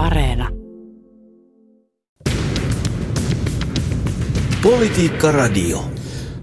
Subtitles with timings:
[0.00, 0.48] Areena.
[4.62, 5.84] Politiikka Radio.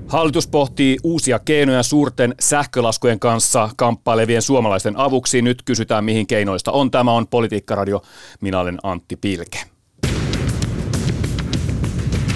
[0.07, 5.41] Hallitus pohtii uusia keinoja suurten sähkölaskujen kanssa kamppailevien suomalaisten avuksi.
[5.41, 6.91] Nyt kysytään, mihin keinoista on.
[6.91, 8.01] Tämä on Politiikka Radio.
[8.41, 9.59] Minä olen Antti Pilke.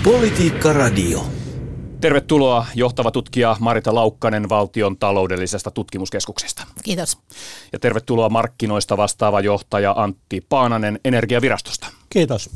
[0.03, 1.40] Politiikka Radio.
[2.01, 6.63] Tervetuloa johtava tutkija Marita Laukkanen valtion taloudellisesta tutkimuskeskuksesta.
[6.83, 7.17] Kiitos.
[7.73, 11.87] Ja tervetuloa markkinoista vastaava johtaja Antti Paananen Energiavirastosta.
[12.09, 12.49] Kiitos.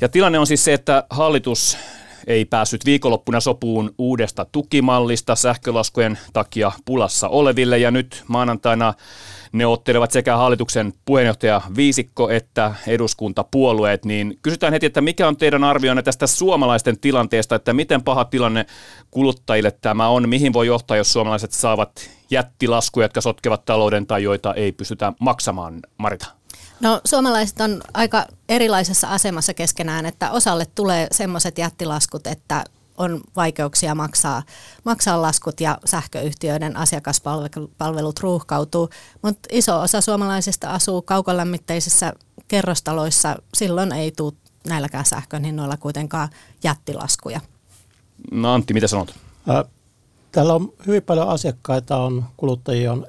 [0.00, 1.78] Ja tilanne on siis se, että hallitus
[2.26, 7.78] ei päässyt viikonloppuna sopuun uudesta tukimallista sähkölaskujen takia pulassa oleville.
[7.78, 8.94] Ja nyt maanantaina
[9.52, 16.02] neuvottelevat sekä hallituksen puheenjohtaja Viisikko että eduskuntapuolueet, niin kysytään heti, että mikä on teidän arvioinne
[16.02, 18.66] tästä suomalaisten tilanteesta, että miten paha tilanne
[19.10, 24.54] kuluttajille tämä on, mihin voi johtaa, jos suomalaiset saavat jättilaskuja, jotka sotkevat talouden tai joita
[24.54, 26.39] ei pystytä maksamaan, Marita?
[26.80, 32.64] No suomalaiset on aika erilaisessa asemassa keskenään, että osalle tulee semmoiset jättilaskut, että
[32.98, 34.42] on vaikeuksia maksaa,
[34.84, 38.90] maksaa laskut ja sähköyhtiöiden asiakaspalvelut ruuhkautuu,
[39.22, 42.12] mutta iso osa suomalaisista asuu kaukolämmitteisissä
[42.48, 44.32] kerrostaloissa, silloin ei tule
[44.68, 46.28] näilläkään sähkön hinnoilla kuitenkaan
[46.64, 47.40] jättilaskuja.
[48.32, 49.14] No Antti, mitä sanot?
[50.32, 53.06] Täällä on hyvin paljon asiakkaita, on kuluttajia on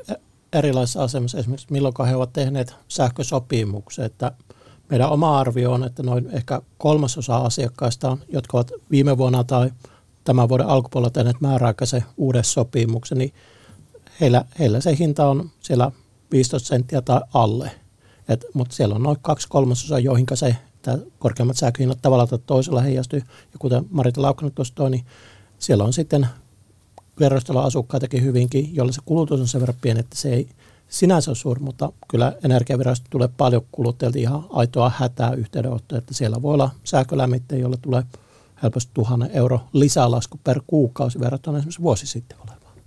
[0.54, 4.06] erilaisissa asemissa, esimerkiksi milloin he ovat tehneet sähkösopimuksen.
[4.06, 4.32] Että
[4.90, 9.72] meidän oma arvio on, että noin ehkä kolmasosa asiakkaista on, jotka ovat viime vuonna tai
[10.24, 13.34] tämän vuoden alkupuolella tehneet määräaikaisen uuden sopimuksen, niin
[14.22, 15.92] heillä, heillä se hinta on siellä
[16.32, 17.72] 15 senttiä tai alle.
[18.30, 22.82] Et, mutta siellä on noin kaksi kolmasosaa, joihin se tämä korkeammat sähköhinnat tavalla tai toisella
[22.82, 23.20] heijastuu.
[23.20, 25.06] Ja kuten Marita Laukkanen tuossa toi, niin
[25.60, 26.28] siellä on sitten
[27.22, 30.48] kerrostalon asukkaitakin hyvinkin, jolla se kulutus on sen verran pieni, että se ei
[30.90, 36.42] sinänsä ole suuri, mutta kyllä energiavirasto tulee paljon kuluttajilta ihan aitoa hätää yhteydenottoa, että siellä
[36.42, 38.04] voi olla sähkölämmitteen, jolla tulee
[38.64, 42.78] helposti tuhannen euro lisälasku per kuukausi verrattuna esimerkiksi vuosi sitten olevaan.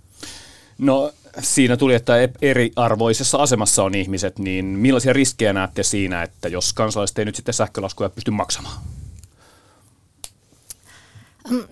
[0.77, 6.73] No siinä tuli, että eriarvoisessa asemassa on ihmiset, niin millaisia riskejä näette siinä, että jos
[6.73, 8.81] kansalaiset ei nyt sitten sähkölaskuja pysty maksamaan?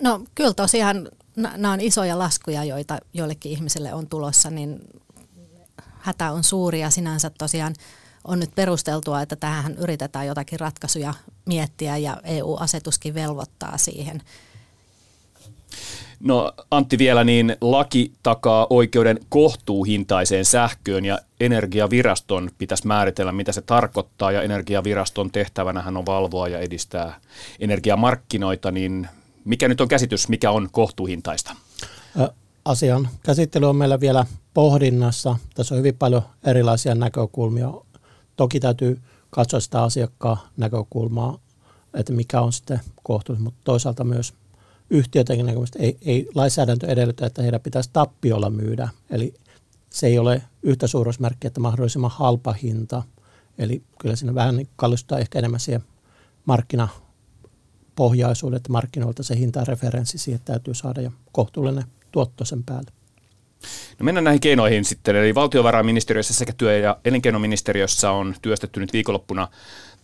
[0.01, 4.79] No kyllä tosiaan nämä on isoja laskuja, joita joillekin ihmisille on tulossa, niin
[5.99, 7.75] hätä on suuri ja sinänsä tosiaan
[8.23, 11.13] on nyt perusteltua, että tähän yritetään jotakin ratkaisuja
[11.45, 14.21] miettiä ja EU-asetuskin velvoittaa siihen.
[16.19, 23.61] No Antti vielä, niin laki takaa oikeuden kohtuuhintaiseen sähköön ja energiaviraston pitäisi määritellä, mitä se
[23.61, 27.19] tarkoittaa ja energiaviraston tehtävänähän on valvoa ja edistää
[27.59, 29.07] energiamarkkinoita, niin
[29.45, 31.55] mikä nyt on käsitys, mikä on kohtuuhintaista?
[32.65, 35.37] Asian käsittely on meillä vielä pohdinnassa.
[35.55, 37.73] Tässä on hyvin paljon erilaisia näkökulmia.
[38.35, 41.39] Toki täytyy katsoa sitä asiakkaan näkökulmaa,
[41.93, 44.33] että mikä on sitten kohtuus, mutta toisaalta myös
[44.89, 48.89] yhtiötenkin näkökulmasta ei, ei lainsäädäntö edellytä, että heidän pitäisi tappiolla myydä.
[49.09, 49.33] Eli
[49.89, 53.03] se ei ole yhtä suuruusmerkki, että mahdollisimman halpa hinta.
[53.57, 55.83] Eli kyllä siinä vähän kallistaa ehkä enemmän siihen
[56.45, 56.87] markkina
[57.95, 62.91] pohjaisuudet markkinoilta se hintareferenssi siihen täytyy saada ja kohtuullinen tuotto sen päälle.
[63.99, 65.15] No mennään näihin keinoihin sitten.
[65.15, 69.47] Eli valtiovarainministeriössä sekä työ- ja elinkeinoministeriössä on työstetty nyt viikonloppuna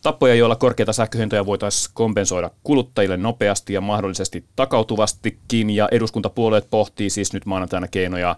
[0.02, 5.70] tapoja, joilla korkeita sähköhintoja voitaisiin kompensoida kuluttajille nopeasti ja mahdollisesti takautuvastikin.
[5.70, 8.36] Ja eduskuntapuolueet pohtii siis nyt maanantaina keinoja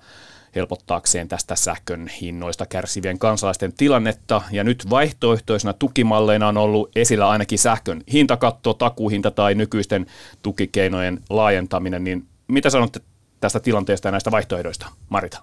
[0.56, 4.41] helpottaakseen tästä sähkön hinnoista kärsivien kansalaisten tilannetta.
[4.51, 10.06] Ja nyt vaihtoehtoisena tukimalleina on ollut esillä ainakin sähkön hintakatto, takuhinta tai nykyisten
[10.41, 12.03] tukikeinojen laajentaminen.
[12.03, 13.01] Niin mitä sanotte
[13.40, 15.41] tästä tilanteesta ja näistä vaihtoehdoista, Marita?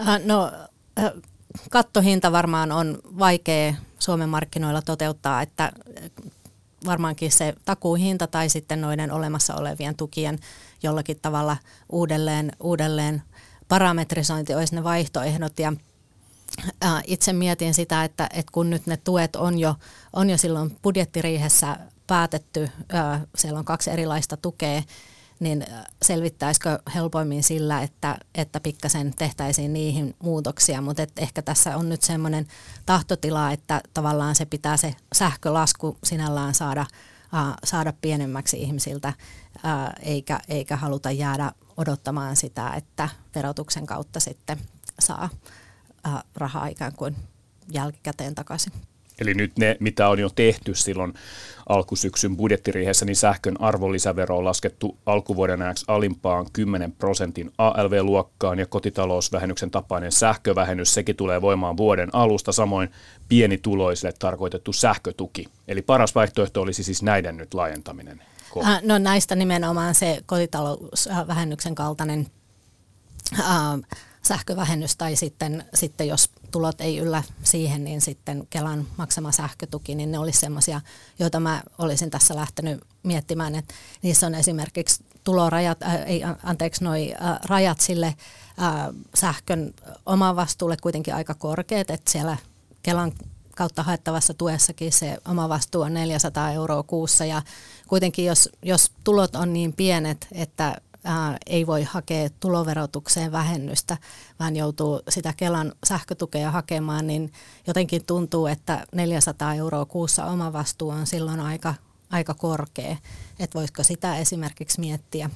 [0.00, 0.52] Äh, no,
[0.98, 1.12] äh,
[1.70, 5.72] kattohinta varmaan on vaikea Suomen markkinoilla toteuttaa, että
[6.86, 10.38] varmaankin se takuuhinta tai sitten noiden olemassa olevien tukien
[10.82, 11.56] jollakin tavalla
[11.88, 13.22] uudelleen, uudelleen
[13.68, 15.58] parametrisointi olisi ne vaihtoehdot.
[15.58, 15.72] Ja
[17.06, 19.74] itse mietin sitä, että, että kun nyt ne tuet on jo,
[20.12, 21.76] on jo silloin budjettiriihessä
[22.06, 22.70] päätetty,
[23.36, 24.82] siellä on kaksi erilaista tukea,
[25.40, 25.66] niin
[26.02, 32.46] selvittäisikö helpoimmin sillä, että, että pikkasen tehtäisiin niihin muutoksia, mutta ehkä tässä on nyt semmoinen
[32.86, 36.86] tahtotila, että tavallaan se pitää se sähkölasku sinällään saada,
[37.64, 39.12] saada pienemmäksi ihmisiltä,
[40.02, 44.58] eikä, eikä haluta jäädä odottamaan sitä, että verotuksen kautta sitten
[44.98, 45.28] saa
[46.34, 47.16] rahaa ikään kuin
[47.68, 48.72] jälkikäteen takaisin.
[49.20, 51.14] Eli nyt ne, mitä on jo tehty silloin
[51.68, 59.70] alkusyksyn budjettiriihessä, niin sähkön arvonlisävero on laskettu alkuvuoden ajaksi alimpaan 10 prosentin ALV-luokkaan ja kotitalousvähennyksen
[59.70, 62.88] tapainen sähkövähennys, sekin tulee voimaan vuoden alusta, samoin
[63.28, 65.44] pienituloisille tarkoitettu sähkötuki.
[65.68, 68.22] Eli paras vaihtoehto olisi siis näiden nyt laajentaminen.
[68.64, 72.26] Äh, no näistä nimenomaan se kotitalousvähennyksen kaltainen
[73.38, 73.46] äh,
[74.28, 80.12] sähkövähennys tai sitten, sitten jos tulot ei yllä siihen, niin sitten Kelan maksama sähkötuki, niin
[80.12, 80.80] ne olisi sellaisia,
[81.18, 87.14] joita mä olisin tässä lähtenyt miettimään, että niissä on esimerkiksi tulorajat, äh, ei anteeksi, noi
[87.22, 88.16] äh, rajat sille äh,
[89.14, 89.74] sähkön
[90.06, 92.36] omavastuulle kuitenkin aika korkeat, että siellä
[92.82, 93.12] Kelan
[93.56, 97.42] kautta haettavassa tuessakin se oma vastuu on 400 euroa kuussa ja
[97.88, 103.96] kuitenkin jos, jos tulot on niin pienet, että ää, ei voi hakea tuloverotukseen vähennystä,
[104.40, 107.32] vaan joutuu sitä Kelan sähkötukea hakemaan, niin
[107.66, 111.74] jotenkin tuntuu, että 400 euroa kuussa oma vastuu on silloin aika,
[112.10, 112.96] aika korkea.
[113.38, 115.30] Että voisiko sitä esimerkiksi miettiä.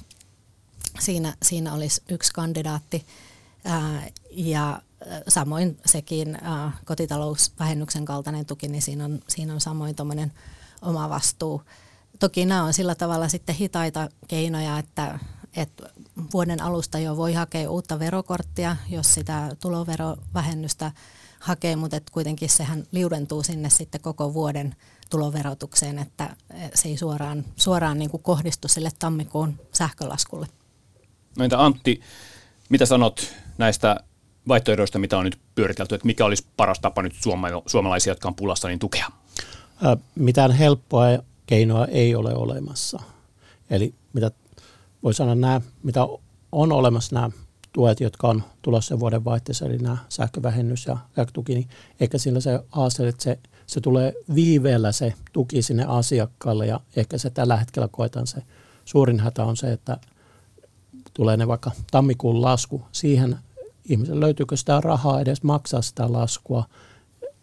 [0.99, 3.05] Siinä, siinä olisi yksi kandidaatti.
[3.65, 4.81] Ää, ja
[5.27, 10.31] samoin sekin ää, kotitalousvähennyksen kaltainen tuki, niin siinä on, siinä on samoin tuommoinen
[10.81, 11.61] oma vastuu.
[12.19, 15.19] Toki nämä on sillä tavalla sitten hitaita keinoja, että
[15.55, 15.89] että
[16.33, 20.91] vuoden alusta jo voi hakea uutta verokorttia, jos sitä tuloverovähennystä
[21.39, 24.75] hakee, mutta et kuitenkin sehän liudentuu sinne sitten koko vuoden
[25.09, 26.35] tuloverotukseen, että
[26.73, 30.47] se ei suoraan, suoraan niin kuin kohdistu sille tammikuun sähkölaskulle.
[31.37, 32.01] No entä Antti,
[32.69, 33.99] mitä sanot näistä
[34.47, 37.13] vaihtoehdoista, mitä on nyt pyöritelty, että mikä olisi paras tapa nyt
[37.65, 39.07] suomalaisia, jotka on pulassa, niin tukea?
[40.15, 41.05] Mitään helppoa
[41.45, 42.99] keinoa ei ole olemassa.
[43.69, 44.31] Eli mitä
[45.03, 46.07] voi sanoa nämä, mitä
[46.51, 47.29] on olemassa nämä
[47.73, 50.97] tuet, jotka on tulossa vuoden vaihteessa, eli nämä sähkövähennys ja
[51.33, 51.69] tuki, niin
[51.99, 57.17] ehkä sillä se haaste, että se, se tulee viiveellä se tuki sinne asiakkaalle ja ehkä
[57.17, 58.43] se tällä hetkellä koetaan se
[58.85, 59.97] suurin hätä on se, että
[61.13, 63.37] tulee ne vaikka tammikuun lasku, siihen
[63.85, 66.63] ihmisen löytyykö sitä rahaa edes maksaa sitä laskua,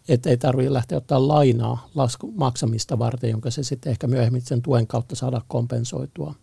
[0.07, 4.61] että ei tarvitse lähteä ottaa lainaa lasku, maksamista varten, jonka se sitten ehkä myöhemmin sen
[4.61, 6.35] tuen kautta saada kompensoitua.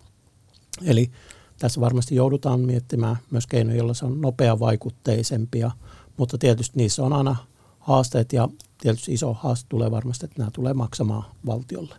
[0.84, 1.10] Eli
[1.58, 5.70] tässä varmasti joudutaan miettimään myös keinoja, joilla se on nopeavaikutteisempia,
[6.16, 7.36] mutta tietysti niissä on aina
[7.78, 8.48] haasteet ja
[8.80, 11.96] tietysti iso haaste tulee varmasti, että nämä tulee maksamaan valtiolle.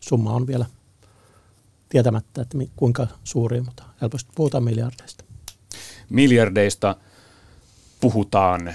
[0.00, 0.66] Summa on vielä
[1.88, 5.24] tietämättä, että kuinka suuri, mutta helposti puhutaan miljardeista.
[6.08, 6.96] Miljardeista
[8.02, 8.74] puhutaan.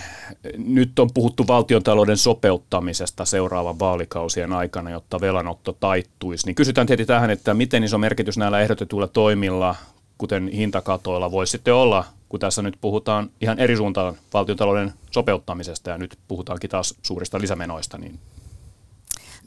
[0.58, 6.46] Nyt on puhuttu valtiontalouden sopeuttamisesta seuraavan vaalikausien aikana, jotta velanotto taittuisi.
[6.46, 9.76] Niin kysytään tietysti tähän, että miten iso merkitys näillä ehdotetuilla toimilla,
[10.18, 15.98] kuten hintakatoilla, voisi sitten olla, kun tässä nyt puhutaan ihan eri suuntaan valtiontalouden sopeuttamisesta ja
[15.98, 18.20] nyt puhutaankin taas suurista lisämenoista, niin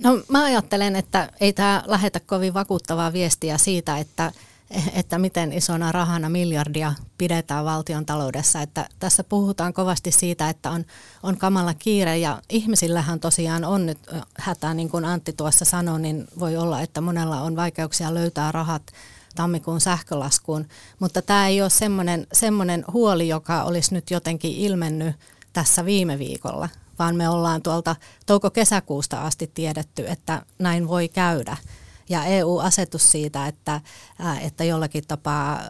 [0.03, 4.33] No mä ajattelen, että ei tämä lähetä kovin vakuuttavaa viestiä siitä, että
[4.95, 8.63] että miten isona rahana miljardia pidetään valtion taloudessa.
[8.63, 10.85] Että tässä puhutaan kovasti siitä, että on,
[11.23, 13.99] on kamala kiire ja ihmisillähän tosiaan on nyt
[14.39, 18.83] hätä, niin kuin Antti tuossa sanoi, niin voi olla, että monella on vaikeuksia löytää rahat
[19.35, 20.67] tammikuun sähkölaskuun,
[20.99, 25.17] mutta tämä ei ole semmoinen, semmoinen huoli, joka olisi nyt jotenkin ilmennyt
[25.53, 26.69] tässä viime viikolla,
[26.99, 27.97] vaan me ollaan tuolta
[28.27, 31.57] touko-kesäkuusta asti tiedetty, että näin voi käydä
[32.11, 33.81] ja EU-asetus siitä, että,
[34.41, 35.61] että jollakin tapaa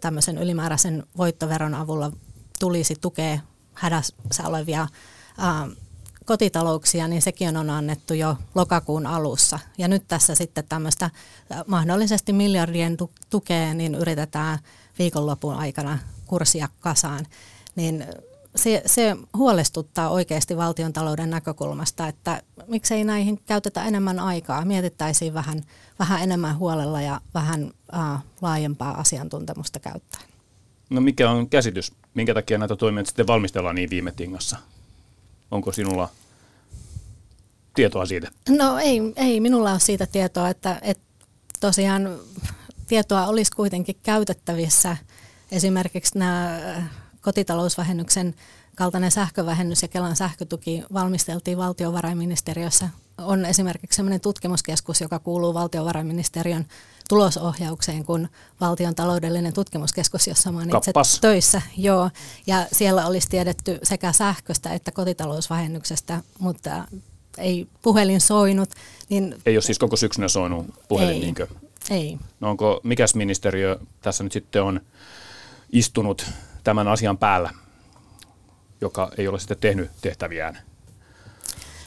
[0.00, 2.12] tämmöisen ylimääräisen voittoveron avulla
[2.60, 3.38] tulisi tukea
[3.74, 4.88] hädässä olevia
[6.24, 9.58] kotitalouksia, niin sekin on annettu jo lokakuun alussa.
[9.78, 11.10] Ja nyt tässä sitten tämmöistä
[11.66, 12.96] mahdollisesti miljardien
[13.30, 14.58] tukea, niin yritetään
[14.98, 17.26] viikonlopun aikana kurssia kasaan.
[17.76, 18.06] Niin
[18.56, 25.62] se, se huolestuttaa oikeasti valtion talouden näkökulmasta, että miksei näihin käytetä enemmän aikaa, mietittäisiin vähän,
[25.98, 30.24] vähän enemmän huolella ja vähän äh, laajempaa asiantuntemusta käyttäen.
[30.90, 31.92] No mikä on käsitys?
[32.14, 34.56] Minkä takia näitä toimia sitten valmistellaan niin viime tingassa?
[35.50, 36.08] Onko sinulla
[37.74, 38.30] tietoa siitä?
[38.48, 41.04] No ei, ei minulla ole siitä tietoa, että, että
[41.60, 42.18] tosiaan
[42.86, 44.96] tietoa olisi kuitenkin käytettävissä.
[45.52, 46.60] Esimerkiksi nämä
[47.24, 48.34] kotitalousvähennyksen
[48.74, 52.88] kaltainen sähkövähennys ja Kelan sähkötuki valmisteltiin valtiovarainministeriössä.
[53.18, 56.66] On esimerkiksi sellainen tutkimuskeskus, joka kuuluu valtiovarainministeriön
[57.08, 58.28] tulosohjaukseen kuin
[58.60, 61.62] valtion taloudellinen tutkimuskeskus, jossa olen itse töissä.
[61.76, 62.10] Joo,
[62.46, 66.84] ja siellä olisi tiedetty sekä sähköstä että kotitalousvähennyksestä, mutta
[67.38, 68.70] ei puhelin soinut.
[69.08, 71.46] Niin ei ole siis koko syksynä soinut puhelin, ei, niinkö?
[71.90, 72.18] Ei.
[72.40, 74.80] No onko, mikäs ministeriö tässä nyt sitten on
[75.72, 76.26] istunut
[76.64, 77.50] tämän asian päällä,
[78.80, 80.58] joka ei ole sitten tehnyt tehtäviään?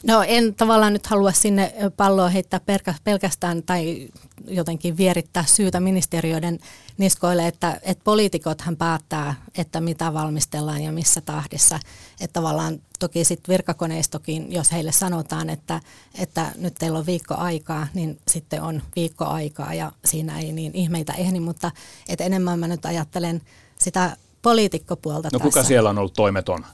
[0.03, 2.62] No en tavallaan nyt halua sinne palloa heittää
[3.03, 4.07] pelkästään tai
[4.48, 6.60] jotenkin vierittää syytä ministeriöiden
[6.98, 11.79] niskoille, että, että poliitikothan päättää, että mitä valmistellaan ja missä tahdissa.
[12.22, 15.81] Että tavallaan toki sitten virkakoneistokin, jos heille sanotaan, että,
[16.15, 20.75] että nyt teillä on viikko aikaa, niin sitten on viikko aikaa ja siinä ei niin
[20.75, 21.72] ihmeitä ehdi, mutta
[22.10, 23.41] että enemmän mä nyt ajattelen
[23.79, 25.44] sitä poliitikkopuolta No tässä.
[25.44, 26.65] kuka siellä on ollut toimeton?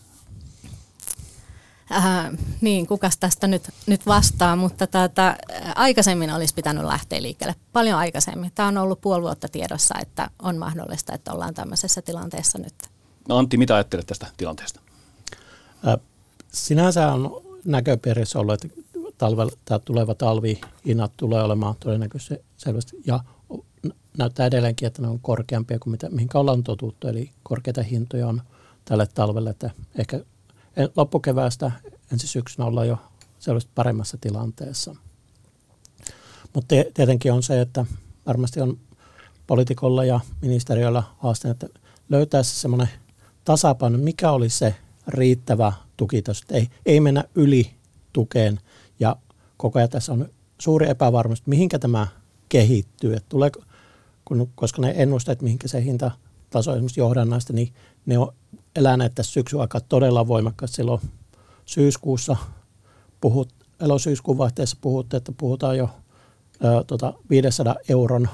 [1.91, 5.37] Äh, niin, kukas tästä nyt, nyt vastaa, mutta tätä,
[5.75, 8.51] aikaisemmin olisi pitänyt lähteä liikkeelle, paljon aikaisemmin.
[8.55, 12.73] Tämä on ollut puoli vuotta tiedossa, että on mahdollista, että ollaan tämmöisessä tilanteessa nyt.
[13.29, 14.79] No Antti, mitä ajattelet tästä tilanteesta?
[15.87, 15.95] Äh,
[16.51, 18.79] sinänsä on näköpiirissä ollut, että
[19.17, 23.19] talve, tämä tuleva talvi hinnat tulee olemaan todennäköisesti selvästi ja
[24.17, 28.41] näyttää edelleenkin, että ne on korkeampia kuin mitä, mihinkä ollaan totuttu, eli korkeita hintoja on
[28.85, 30.19] tälle talvelle, että ehkä
[30.95, 31.71] loppukeväästä
[32.11, 32.97] ensi syksynä ollaan jo
[33.39, 34.95] selvästi paremmassa tilanteessa.
[36.53, 37.85] Mutta tietenkin on se, että
[38.25, 38.77] varmasti on
[39.47, 41.67] poliitikolla ja ministeriöllä haaste, että
[42.09, 42.89] löytää se semmoinen
[43.45, 44.75] tasapaino, mikä olisi se
[45.07, 46.43] riittävä tukitaso.
[46.51, 47.71] Ei, ei mennä yli
[48.13, 48.59] tukeen
[48.99, 49.15] ja
[49.57, 52.07] koko ajan tässä on suuri epävarmuus, mihinkä tämä
[52.49, 53.13] kehittyy.
[53.13, 53.61] Että tuleeko,
[54.37, 57.73] kun, koska ne ennusteet, mihinkä se hintataso esimerkiksi johdannaista, niin
[58.05, 58.33] ne on
[58.75, 60.75] eläneet tässä syksyn aikaa todella voimakkaasti.
[60.75, 61.01] Silloin
[61.65, 62.35] syyskuussa
[63.21, 65.89] puhut, elo-syyskuun vaihteessa puhutte, että puhutaan jo
[66.63, 68.29] ö, tota 500 euron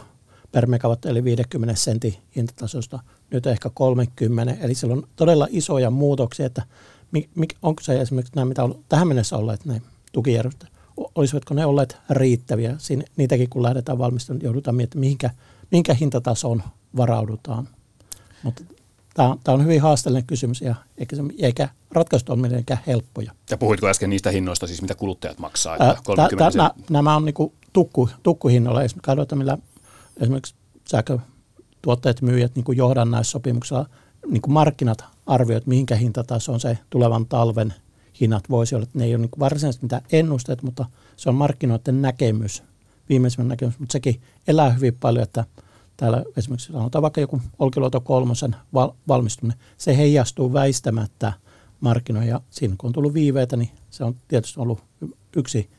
[0.51, 2.99] per megawatt, eli 50 sentin hintatasosta,
[3.31, 6.63] nyt ehkä 30, eli siellä on todella isoja muutoksia, että
[7.61, 10.79] onko se esimerkiksi nämä, mitä on tähän mennessä olleet, ne tukijärjestelmät,
[11.15, 12.75] olisivatko ne olleet riittäviä?
[12.77, 15.29] Siinä, niitäkin kun lähdetään valmistamaan, joudutaan miettimään, mihinkä,
[15.71, 16.63] mihinkä hintatasoon
[16.95, 17.67] varaudutaan.
[18.43, 18.63] Mutta
[19.13, 23.31] Tämä on, tämä on hyvin haasteellinen kysymys ja eikä, se, eikä ratkaisut ole mitenkään helppoja.
[23.49, 25.73] Ja puhuitko äsken niistä hinnoista, siis mitä kuluttajat maksaa?
[25.75, 28.83] Että 30 tä, tä, nämä on niin tukku, tukkuhinnoilla.
[28.83, 29.57] Esimerkiksi katsotaan, millä
[30.21, 30.55] esimerkiksi
[30.91, 33.85] sähkötuotteet myyjät niin johdannaissopimuksella
[34.27, 37.73] niin markkinat arvioivat, mihinkä hintataso se tulevan talven
[38.21, 38.87] hinnat voisi olla.
[38.93, 40.85] Ne ei ole niin varsinaisesti mitään ennusteet, mutta
[41.15, 42.63] se on markkinoiden näkemys,
[43.09, 45.45] viimeisimmän näkemys, mutta sekin elää hyvin paljon, että–
[45.99, 51.33] täällä esimerkiksi sanotaan vaikka joku Olkiluoto kolmosen val- valmistuminen, se heijastuu väistämättä
[51.79, 54.83] markkinoihin ja siinä kun on tullut viiveitä, niin se on tietysti ollut
[55.35, 55.69] yksi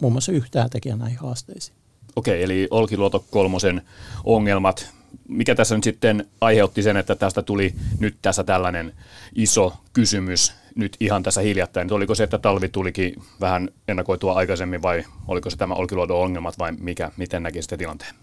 [0.00, 1.76] muun muassa yhtään tekijä näihin haasteisiin.
[2.16, 3.82] Okei, eli Olkiluoto kolmosen
[4.24, 4.90] ongelmat.
[5.28, 8.92] Mikä tässä nyt sitten aiheutti sen, että tästä tuli nyt tässä tällainen
[9.34, 11.92] iso kysymys nyt ihan tässä hiljattain?
[11.92, 16.72] Oliko se, että talvi tulikin vähän ennakoitua aikaisemmin vai oliko se tämä Olkiluodon ongelmat vai
[16.72, 18.14] mikä, miten näkisitte tilanteen?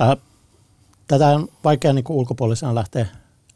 [0.00, 0.16] Äh,
[1.06, 3.06] tätä on vaikea niin ulkopuolisena lähteä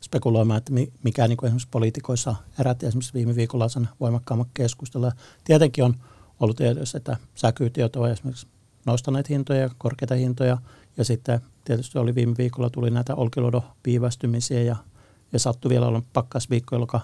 [0.01, 0.73] spekuloimaan, että
[1.03, 5.13] mikä niin kuin esimerkiksi poliitikoissa herätti esimerkiksi viime viikolla sen voimakkaamman keskustelua.
[5.45, 5.95] Tietenkin on
[6.41, 8.47] ollut tiedossa, että säkyytiöt ovat esimerkiksi
[8.87, 10.59] nostaneet hintoja, korkeita hintoja,
[10.97, 14.77] ja sitten tietysti oli viime viikolla tuli näitä olkiluodon viivästymisiä, ja,
[15.33, 17.01] ja sattui vielä olla pakkasviikko, joka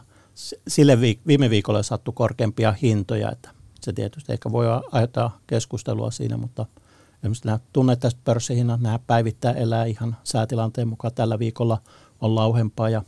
[0.68, 6.36] sille viik- viime viikolla sattui korkeampia hintoja, että se tietysti ehkä voi aiheuttaa keskustelua siinä,
[6.36, 6.66] mutta–
[7.22, 11.14] Esimerkiksi nämä tunnettaiset pörssihinnat, nämä päivittää elää ihan säätilanteen mukaan.
[11.14, 11.78] Tällä viikolla
[12.20, 13.02] on lauhempaa ja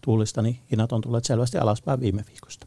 [0.00, 2.66] tuulista, niin hinnat on tulleet selvästi alaspäin viime viikosta.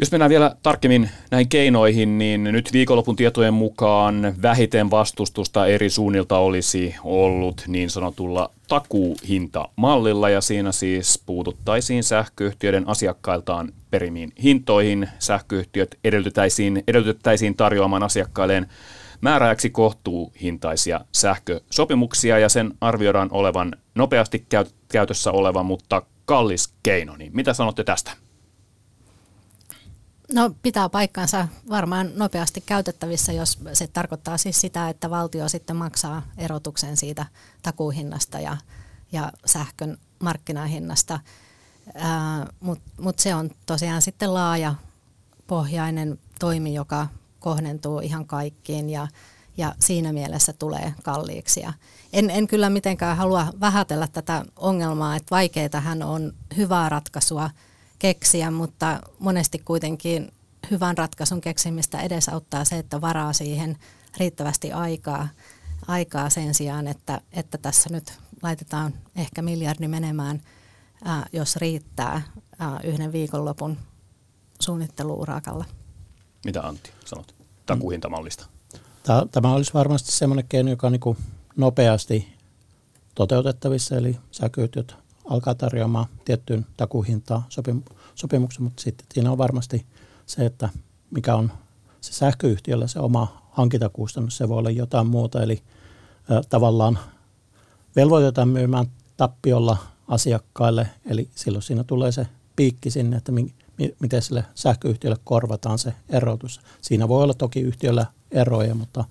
[0.00, 6.38] Jos mennään vielä tarkemmin näihin keinoihin, niin nyt viikonlopun tietojen mukaan vähiten vastustusta eri suunnilta
[6.38, 15.08] olisi ollut niin sanotulla takuuhintamallilla ja siinä siis puututtaisiin sähköyhtiöiden asiakkailtaan perimiin hintoihin.
[15.18, 18.66] Sähköyhtiöt edellytettäisiin, edellytettäisiin tarjoamaan asiakkailleen
[19.20, 24.46] määräjäksi kohtuuhintaisia sähkösopimuksia ja sen arvioidaan olevan nopeasti
[24.88, 27.16] käytössä oleva, mutta kallis keino.
[27.16, 28.29] Niin mitä sanotte tästä?
[30.32, 36.22] No pitää paikkansa varmaan nopeasti käytettävissä, jos se tarkoittaa siis sitä, että valtio sitten maksaa
[36.38, 37.26] erotuksen siitä
[37.62, 38.56] takuuhinnasta ja,
[39.12, 41.20] ja sähkön markkinahinnasta.
[42.60, 44.74] Mutta mut se on tosiaan sitten laaja
[45.46, 47.06] pohjainen toimi, joka
[47.40, 49.08] kohdentuu ihan kaikkiin ja,
[49.56, 51.60] ja siinä mielessä tulee kalliiksi.
[51.60, 51.72] Ja
[52.12, 57.50] en, en kyllä mitenkään halua vähätellä tätä ongelmaa, että vaikeitahan on hyvää ratkaisua–
[58.00, 60.32] keksiä, mutta monesti kuitenkin
[60.70, 63.76] hyvän ratkaisun keksimistä edesauttaa se, että varaa siihen
[64.18, 65.28] riittävästi aikaa,
[65.88, 70.40] aikaa sen sijaan, että, että tässä nyt laitetaan ehkä miljardi menemään,
[71.04, 72.22] ää, jos riittää
[72.58, 73.76] ää, yhden viikonlopun
[74.60, 75.64] suunnitteluurakalla.
[76.44, 77.34] Mitä Antti sanot
[77.66, 78.46] takuuhintamallista?
[79.32, 81.16] Tämä olisi varmasti sellainen keino, joka on niin
[81.56, 82.34] nopeasti
[83.14, 84.96] toteutettavissa, eli sähköyhtiöt
[85.30, 89.86] alkaa tarjoamaan tiettyyn takuhintaa sopim- sopimuksen, mutta sitten siinä on varmasti
[90.26, 90.68] se, että
[91.10, 91.52] mikä on
[92.00, 95.62] se sähköyhtiöllä se oma hankintakustannus, se voi olla jotain muuta, eli
[96.30, 96.98] ä, tavallaan
[97.96, 99.76] velvoitetaan myymään tappiolla
[100.08, 105.78] asiakkaille, eli silloin siinä tulee se piikki sinne, että mi, mi, miten sille sähköyhtiölle korvataan
[105.78, 106.60] se erotus.
[106.80, 109.04] Siinä voi olla toki yhtiöllä eroja, mutta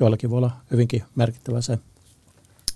[0.00, 1.78] joillakin voi olla hyvinkin merkittävä se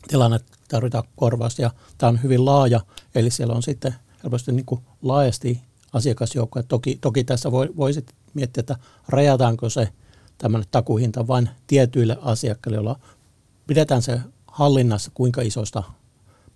[0.08, 1.58] tilanne, tarvitaan korvaus.
[1.58, 2.80] Ja tämä on hyvin laaja,
[3.14, 6.62] eli siellä on sitten helposti niin kuin laajasti asiakasjoukkoja.
[6.62, 8.76] Toki, toki tässä voi, voi sitten miettiä, että
[9.08, 9.88] rajataanko se
[10.38, 12.98] tämmöinen takuhinta vain tietyille asiakkaille, joilla
[13.66, 15.82] pidetään se hallinnassa, kuinka isosta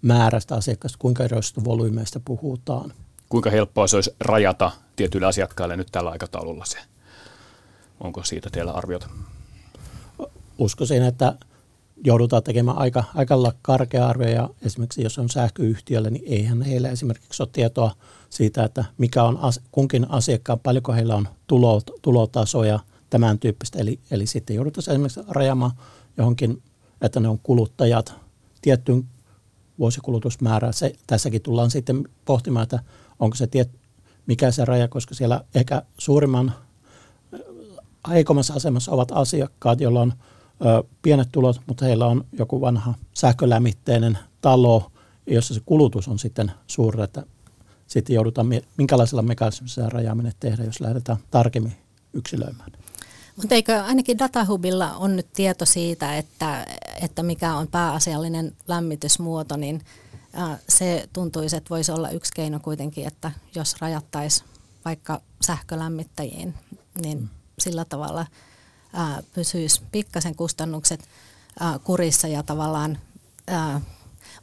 [0.03, 2.93] määrästä asiakkaista, kuinka isoista volyymeista puhutaan.
[3.29, 6.79] Kuinka helppoa se olisi rajata tietyille asiakkaille nyt tällä aikataululla se?
[8.01, 9.09] Onko siitä teillä arviota?
[10.59, 11.35] Uskoisin, että
[12.05, 17.43] joudutaan tekemään aika, aika karkea arvio ja esimerkiksi jos on sähköyhtiölle, niin eihän heillä esimerkiksi
[17.43, 17.95] ole tietoa
[18.31, 22.79] siitä, että mikä on as, kunkin asiakkaan, paljonko heillä on tulo, tulotasoja,
[23.11, 23.79] tämän tyyppistä.
[23.79, 25.73] Eli, eli sitten joudutaan esimerkiksi rajamaan
[26.17, 26.63] johonkin,
[27.01, 28.15] että ne on kuluttajat
[28.63, 29.05] tiettyyn
[29.79, 30.75] vuosikulutusmäärään.
[30.75, 32.79] Se, tässäkin tullaan sitten pohtimaan, että
[33.19, 33.71] onko se tiet,
[34.27, 36.53] mikä se raja, koska siellä ehkä suurimman
[38.09, 40.13] heikommassa asemassa ovat asiakkaat, joilla on
[40.65, 44.93] ö, pienet tulot, mutta heillä on joku vanha sähkölämmitteinen talo,
[45.27, 47.23] jossa se kulutus on sitten suuri, että
[47.87, 51.77] sitten joudutaan, minkälaisella mekanismilla rajaaminen tehdä, jos lähdetään tarkemmin
[52.13, 52.73] yksilöimään.
[53.37, 56.67] Mutta eikö ainakin Datahubilla on nyt tieto siitä, että,
[57.03, 59.81] että mikä on pääasiallinen lämmitysmuoto, niin
[60.69, 64.49] se tuntuisi, että voisi olla yksi keino kuitenkin, että jos rajattaisiin
[64.85, 66.55] vaikka sähkölämmittäjiin,
[67.03, 67.29] niin mm.
[67.59, 68.27] sillä tavalla
[69.35, 71.09] pysyisi pikkasen kustannukset
[71.85, 72.99] kurissa ja tavallaan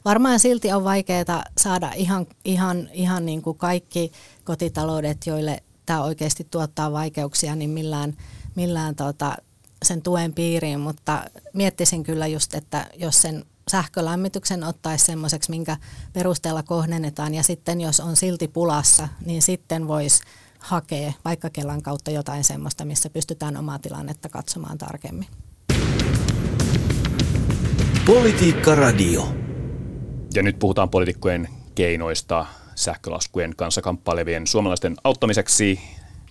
[0.04, 4.12] varmaan silti on vaikeaa saada ihan, ihan, ihan niin kuin kaikki
[4.44, 8.16] kotitaloudet, joille tämä oikeasti tuottaa vaikeuksia, niin millään,
[8.54, 9.36] millään tota,
[9.84, 15.76] sen tuen piiriin, mutta miettisin kyllä just, että jos sen sähkölämmityksen ottaisi semmoiseksi, minkä
[16.12, 20.20] perusteella kohdennetaan ja sitten jos on silti pulassa, niin sitten voisi
[20.58, 25.26] hakea vaikka Kelan kautta jotain semmoista, missä pystytään omaa tilannetta katsomaan tarkemmin.
[28.06, 29.28] Politiikka Radio.
[30.34, 35.80] Ja nyt puhutaan poliitikkojen keinoista sähkölaskujen kanssa kamppailevien suomalaisten auttamiseksi.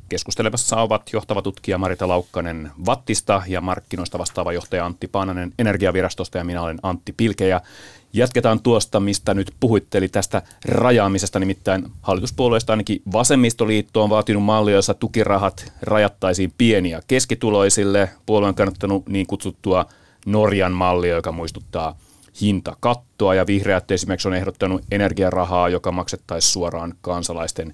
[0.10, 6.44] Keskustelemassa ovat johtava tutkija Marita Laukkanen Vattista ja markkinoista vastaava johtaja Antti Paananen Energiavirastosta ja
[6.44, 7.48] minä olen Antti Pilke.
[7.48, 7.62] Ja
[8.18, 14.94] jatketaan tuosta, mistä nyt puhuitteli tästä rajaamisesta, nimittäin hallituspuolueista ainakin Vasemmistoliitto on vaatinut mallia, jossa
[14.94, 18.10] tukirahat rajattaisiin pieni- ja keskituloisille.
[18.26, 19.86] Puolue on kannattanut niin kutsuttua
[20.26, 21.98] Norjan mallia, joka muistuttaa
[22.42, 23.36] hintakattoa.
[23.36, 27.74] Ja vihreät esimerkiksi on ehdottanut energiarahaa, joka maksettaisiin suoraan kansalaisten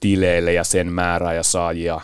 [0.00, 2.00] tileille ja sen määrää ja saajia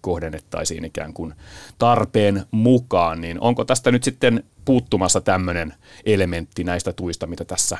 [0.00, 1.34] kohdennettaisiin ikään kuin
[1.78, 5.74] tarpeen mukaan, niin onko tästä nyt sitten puuttumassa tämmöinen
[6.06, 7.78] elementti näistä tuista, mitä tässä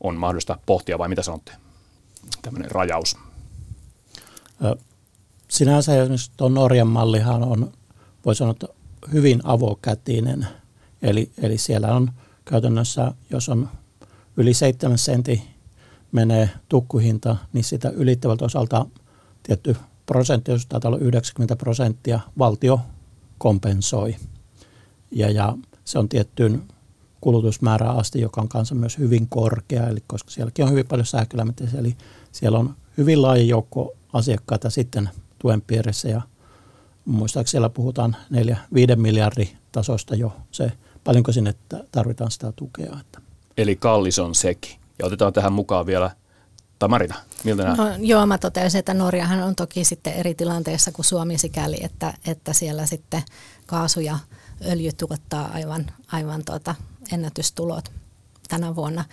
[0.00, 1.52] on mahdollista pohtia vai mitä sanotte?
[2.42, 3.16] Tämmöinen rajaus.
[5.48, 7.72] Sinänsä esimerkiksi tuon Norjan mallihan on,
[8.26, 8.66] voi sanoa, että
[9.12, 10.46] hyvin avokätinen.
[11.02, 12.10] Eli, eli siellä on
[12.44, 13.68] käytännössä, jos on
[14.36, 15.42] yli 7 sentti
[16.12, 18.86] menee tukkuhinta, niin sitä ylittävältä osalta
[19.42, 22.80] tietty prosentti, jos taitaa olla 90 prosenttia, valtio
[23.38, 24.16] kompensoi.
[25.10, 26.62] Ja, ja se on tiettyyn
[27.20, 31.80] kulutusmäärään asti, joka on kanssa myös hyvin korkea, eli koska sielläkin on hyvin paljon sähkölämmitteisiä,
[31.80, 31.96] eli
[32.32, 36.22] siellä on hyvin laaja joukko asiakkaita sitten tuen piirissä, ja
[37.04, 38.16] muistaakseni siellä puhutaan
[38.94, 40.72] 4-5 miljardin tasosta jo se,
[41.04, 41.54] paljonko sinne
[41.92, 42.96] tarvitaan sitä tukea.
[43.00, 43.20] Että.
[43.56, 44.76] Eli kallis on sekin.
[44.98, 46.10] Ja otetaan tähän mukaan vielä
[46.78, 47.14] tai Marita,
[47.44, 51.76] miltä no, Joo, mä totesin, että Norjahan on toki sitten eri tilanteessa kuin Suomi sikäli,
[51.82, 53.22] että, että siellä sitten
[53.66, 54.18] kaasu ja
[54.66, 56.74] öljy tuottaa aivan, aivan tuota
[57.12, 57.92] ennätystulot
[58.48, 59.04] tänä vuonna.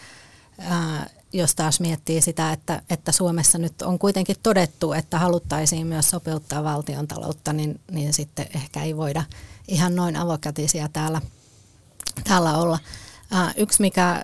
[0.59, 6.09] Ää, jos taas miettii sitä, että, että Suomessa nyt on kuitenkin todettu, että haluttaisiin myös
[6.09, 9.23] sopeuttaa valtion taloutta, niin, niin sitten ehkä ei voida
[9.67, 11.21] ihan noin avokätisiä täällä,
[12.23, 12.79] täällä olla.
[13.57, 14.23] Yksi, mikä,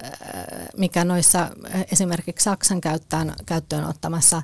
[0.77, 1.49] mikä noissa
[1.91, 4.41] esimerkiksi Saksan käyttöön, käyttöön ottamassa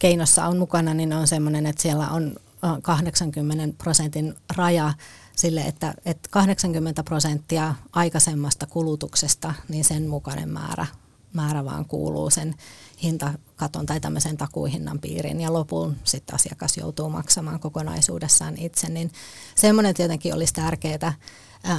[0.00, 2.36] keinossa on mukana, niin on sellainen, että siellä on
[2.82, 4.92] 80 prosentin raja
[5.36, 10.86] sille, että, että 80 prosenttia aikaisemmasta kulutuksesta, niin sen mukainen määrä,
[11.32, 12.54] määrä vaan kuuluu sen
[13.02, 15.40] hintakaton tai tämmöisen takuuhinnan piiriin.
[15.40, 19.12] Ja lopun sitten asiakas joutuu maksamaan kokonaisuudessaan itse, niin
[19.54, 21.12] semmoinen tietenkin olisi tärkeää,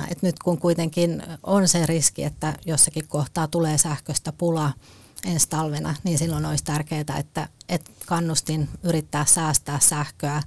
[0.10, 4.72] että nyt kun kuitenkin on se riski, että jossakin kohtaa tulee sähköstä pula,
[5.26, 10.42] ensi talvena, niin silloin olisi tärkeää, että, että kannustin yrittää säästää sähköä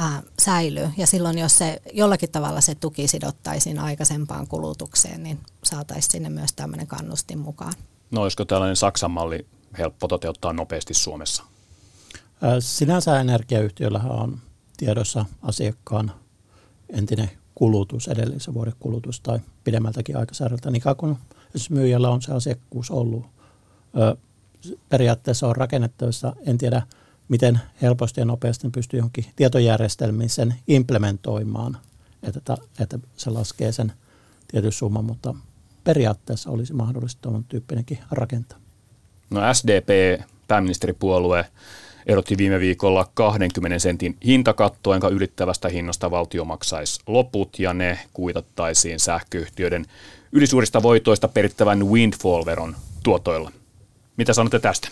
[0.00, 0.90] ää, säilyy.
[0.96, 6.52] Ja silloin, jos se jollakin tavalla se tuki sidottaisiin aikaisempaan kulutukseen, niin saataisiin sinne myös
[6.52, 7.72] tämmöinen kannustin mukaan.
[8.10, 9.46] No olisiko tällainen Saksan malli
[9.78, 11.42] helppo toteuttaa nopeasti Suomessa?
[12.60, 14.38] Sinänsä energiayhtiöllä on
[14.76, 16.12] tiedossa asiakkaan
[16.88, 21.16] entinen kulutus, edellisen vuoden kulutus tai pidemmältäkin aikasarjalta, niin kun
[21.70, 23.26] myyjällä on se asiakkuus ollut.
[24.88, 26.82] Periaatteessa on rakennettavissa, en tiedä
[27.30, 31.76] miten helposti ja nopeasti pystyy johonkin tietojärjestelmiin sen implementoimaan,
[32.22, 33.92] että, että se laskee sen
[34.48, 35.34] tietyn summan, mutta
[35.84, 38.58] periaatteessa olisi mahdollista tuon tyyppinenkin rakentaa.
[39.30, 41.46] No SDP, pääministeripuolue,
[42.06, 49.00] erotti viime viikolla 20 sentin hintakattoa, jonka ylittävästä hinnasta valtio maksaisi loput ja ne kuitattaisiin
[49.00, 49.86] sähköyhtiöiden
[50.32, 53.52] ylisuurista voitoista perittävän windfall-veron tuotoilla.
[54.16, 54.88] Mitä sanotte tästä?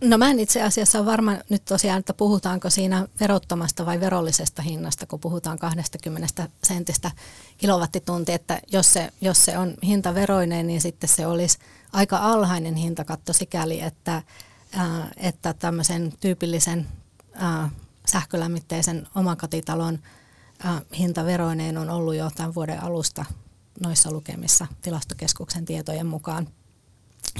[0.00, 4.62] No mä en itse asiassa ole varma nyt tosiaan, että puhutaanko siinä verottomasta vai verollisesta
[4.62, 7.10] hinnasta, kun puhutaan 20 sentistä
[7.58, 11.58] kilowattitunti, että jos se, jos se on hintaveroinen, niin sitten se olisi
[11.92, 14.22] aika alhainen hintakatto sikäli, että,
[14.72, 16.86] ää, että tämmöisen tyypillisen
[17.32, 17.70] ää,
[18.06, 19.98] sähkölämmitteisen omakotitalon
[20.64, 23.24] ää, hintaveroineen on ollut jo tämän vuoden alusta
[23.80, 26.48] noissa lukemissa tilastokeskuksen tietojen mukaan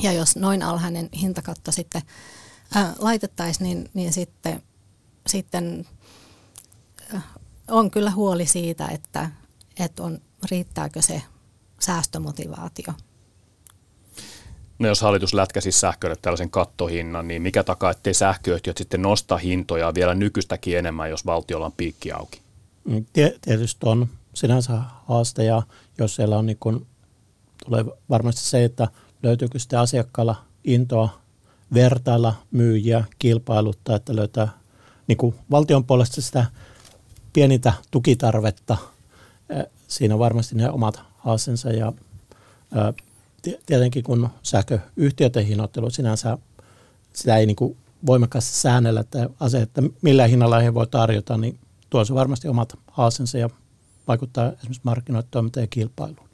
[0.02, 2.02] ja jos noin alhainen hintakatto sitten
[2.74, 4.62] ää, laitettaisiin, niin, niin sitten,
[5.26, 5.86] sitten
[7.14, 7.22] ää,
[7.68, 9.30] on kyllä huoli siitä, että,
[9.78, 10.18] että on,
[10.50, 11.22] riittääkö se
[11.80, 12.94] säästömotivaatio.
[14.78, 19.94] No jos hallitus lätkäisi sähkölle tällaisen kattohinnan, niin mikä takaa, ettei sähköyhtiöt sitten nosta hintoja
[19.94, 22.40] vielä nykyistäkin enemmän, jos valtiolla on piikki auki?
[23.42, 24.72] Tietysti on sinänsä
[25.06, 25.62] haaste ja
[25.98, 26.86] jos siellä on niin kun,
[27.64, 28.88] tulee varmasti se, että
[29.22, 31.20] löytyykö sitten asiakkaalla intoa
[31.74, 34.48] vertailla myyjiä, kilpailuttaa, että löytää
[35.06, 36.46] niin kuin valtion puolesta sitä
[37.33, 38.76] pienintä tukitarvetta.
[39.88, 41.92] Siinä on varmasti ne omat haasteensa ja
[43.66, 46.38] tietenkin kun sähköyhtiöiden hinnoittelu sinänsä
[47.12, 51.59] sitä ei niin kuin voimakkaasti säännellä, että ase, että millä hinnalla he voi tarjota, niin
[51.90, 53.50] tuo se varmasti omat haasteensa ja
[54.09, 56.29] vaikuttaa esimerkiksi markkinoiden toimintaan ja kilpailuun.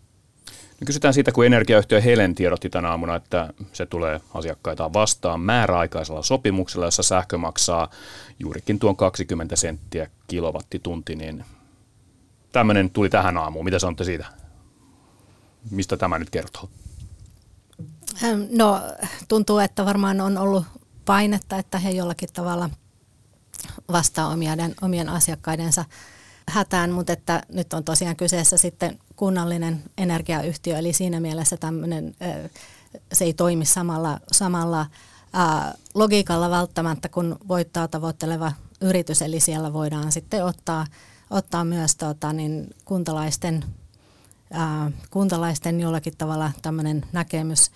[0.81, 6.23] No kysytään siitä, kun energiayhtiö Helen tiedotti tänä aamuna, että se tulee asiakkaitaan vastaan määräaikaisella
[6.23, 7.91] sopimuksella, jossa sähkö maksaa
[8.39, 11.45] juurikin tuon 20 senttiä kilowattitunti, niin
[12.53, 13.65] tämmöinen tuli tähän aamuun.
[13.65, 14.27] Mitä sanotte siitä?
[15.71, 16.69] Mistä tämä nyt kertoo?
[18.51, 18.83] No
[19.29, 20.65] tuntuu, että varmaan on ollut
[21.05, 22.71] painetta, että he jollakin tavalla
[23.93, 25.85] vastaa omien, omien asiakkaidensa
[26.49, 32.15] hätään, mutta että nyt on tosiaan kyseessä sitten kunnallinen energiayhtiö, eli siinä mielessä tämmöinen,
[33.13, 34.87] se ei toimi samalla, samalla
[35.95, 40.87] logiikalla välttämättä kuin voittaa tavoitteleva yritys, eli siellä voidaan sitten ottaa,
[41.31, 43.65] ottaa myös tota, niin kuntalaisten,
[44.53, 47.71] ää, kuntalaisten jollakin tavalla tämmöinen näkemys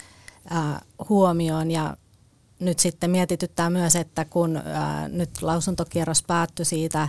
[0.50, 1.70] ää, huomioon.
[1.70, 1.96] Ja
[2.58, 7.08] nyt sitten mietityttää myös, että kun ää, nyt lausuntokierros päättyi siitä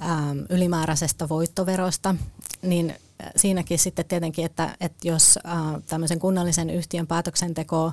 [0.00, 2.14] ää, ylimääräisestä voittoverosta,
[2.62, 2.94] niin
[3.36, 7.92] siinäkin sitten tietenkin, että, että jos äh, tämmöisen kunnallisen yhtiön päätöksenteko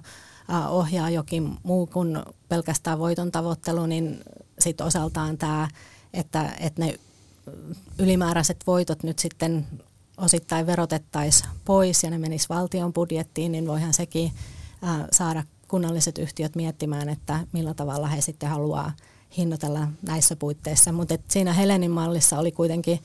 [0.49, 4.23] äh, ohjaa jokin muu kuin pelkästään voiton tavoittelu, niin
[4.59, 5.67] sitten osaltaan tämä,
[6.13, 6.99] että, että ne
[7.99, 9.67] ylimääräiset voitot nyt sitten
[10.17, 14.31] osittain verotettaisiin pois ja ne menis valtion budjettiin, niin voihan sekin
[14.83, 18.91] äh, saada kunnalliset yhtiöt miettimään, että millä tavalla he sitten haluaa
[19.37, 20.91] hinnoitella näissä puitteissa.
[20.91, 22.99] Mutta siinä Helenin mallissa oli kuitenkin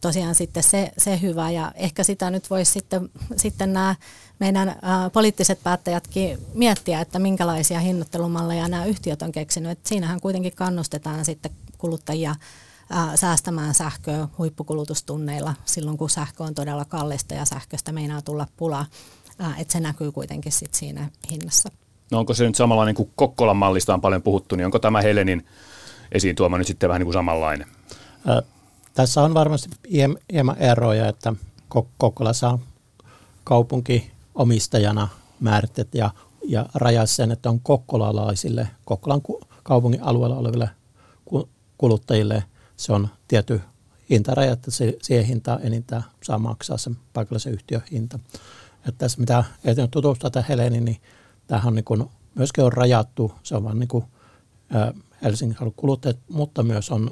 [0.00, 3.94] tosiaan sitten se, se hyvä ja ehkä sitä nyt voisi sitten, sitten nämä
[4.38, 4.76] meidän ä,
[5.12, 9.70] poliittiset päättäjätkin miettiä, että minkälaisia hinnoittelumalleja nämä yhtiöt on keksinyt.
[9.70, 16.84] Et siinähän kuitenkin kannustetaan sitten kuluttajia ä, säästämään sähköä huippukulutustunneilla silloin, kun sähkö on todella
[16.84, 18.86] kallista ja sähköstä meinaa tulla pula,
[19.58, 21.70] että se näkyy kuitenkin sit siinä hinnassa.
[22.12, 25.46] No onko se nyt samanlainen kuin Kokkolan mallista on paljon puhuttu, niin onko tämä Helenin
[26.12, 27.66] esiin tuoma nyt sitten vähän niin kuin samanlainen?
[28.94, 29.68] Tässä on varmasti
[30.32, 31.34] hieman eroja, että
[31.98, 32.58] Kokkola saa
[33.44, 35.08] kaupunki omistajana
[35.94, 36.10] ja,
[36.48, 39.20] ja rajaa sen, että on kokkolalaisille, Kokkolan
[39.62, 40.70] kaupungin alueella oleville
[41.78, 42.44] kuluttajille
[42.76, 43.60] se on tietty
[44.10, 44.70] hintaraja, että
[45.02, 48.18] siihen hintaan enintään saa maksaa sen paikallisen yhtiön hinta.
[48.76, 51.00] Että tässä mitä ehtinyt tutustua tähän Helenin, niin
[51.46, 54.04] tämähän on niin kuin, myöskin on rajattu, se on vain niin kuin,
[55.22, 57.10] Helsingin kuluttajat, mutta myös on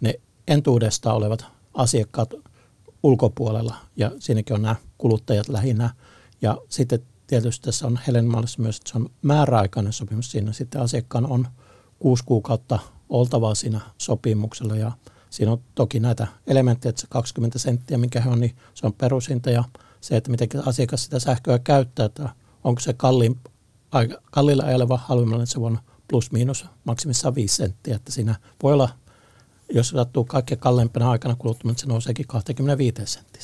[0.00, 0.14] ne
[0.48, 2.34] entuudesta olevat asiakkaat
[3.02, 5.90] ulkopuolella ja siinäkin on nämä kuluttajat lähinnä.
[6.42, 10.52] Ja sitten tietysti tässä on Helen mallissa myös, että se on määräaikainen sopimus siinä.
[10.52, 11.48] Sitten asiakkaan on
[11.98, 14.92] kuusi kuukautta oltavaa siinä sopimuksella ja
[15.30, 18.92] siinä on toki näitä elementtejä, että se 20 senttiä, mikä he on, niin se on
[18.92, 19.64] perushinta ja
[20.00, 22.28] se, että miten asiakas sitä sähköä käyttää, että
[22.64, 23.40] onko se kalliin,
[24.30, 25.78] kalliilla ajeleva halvimmalla, niin se on
[26.08, 28.88] plus miinus maksimissaan 5 senttiä, että siinä voi olla,
[29.74, 33.42] jos sattuu kaikkein kalleimpana aikana kuluttamaan, se nouseekin 25 senttiä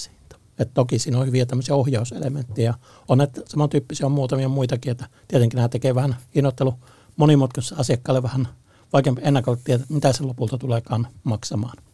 [0.58, 2.74] Et toki siinä on hyviä tämmöisiä ohjauselementtejä.
[3.08, 6.74] On että samantyyppisiä on muutamia muitakin, että tietenkin nämä tekee vähän hinnoittelu
[7.16, 8.48] monimutkaisessa asiakkaalle vähän
[8.92, 11.87] vaikeampi ennakoida mitä se lopulta tuleekaan maksamaan.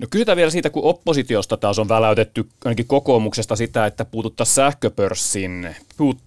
[0.00, 5.76] No kysytään vielä siitä, kun oppositiosta taas on väläytetty ainakin kokoomuksesta sitä, että puututtaisiin sähköpörssiin,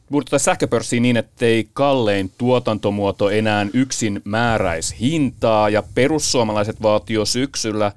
[0.10, 7.92] puututtaisiin sähköpörssiin niin, ettei kallein tuotantomuoto enää yksin määräisi hintaa ja perussuomalaiset vaatii jo syksyllä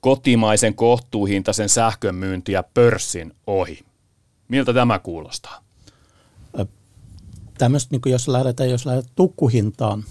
[0.00, 3.78] kotimaisen kohtuuhintaisen sähkön myyntiä pörssin ohi.
[4.48, 5.64] Miltä tämä kuulostaa?
[7.58, 10.04] Tämmöistä, niin jos lähdetään, jos lähdetään tukkuhintaan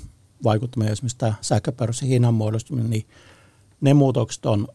[0.43, 3.05] vaikuttamaan esimerkiksi tämä sähköpörssin hinnan muodostuminen, niin
[3.81, 4.67] ne muutokset on